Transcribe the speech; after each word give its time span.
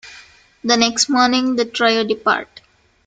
The 0.63 0.77
next 0.77 1.09
morning 1.09 1.57
the 1.57 1.65
trio 1.65 2.03
depart. 2.03 2.61